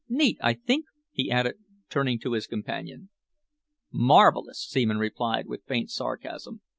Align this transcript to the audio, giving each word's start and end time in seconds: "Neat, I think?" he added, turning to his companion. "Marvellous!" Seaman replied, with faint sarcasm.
"Neat, 0.09 0.39
I 0.41 0.55
think?" 0.55 0.85
he 1.11 1.29
added, 1.29 1.57
turning 1.87 2.17
to 2.21 2.33
his 2.33 2.47
companion. 2.47 3.09
"Marvellous!" 3.91 4.57
Seaman 4.59 4.97
replied, 4.97 5.45
with 5.45 5.63
faint 5.67 5.91
sarcasm. 5.91 6.61